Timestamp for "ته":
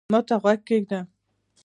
0.27-0.35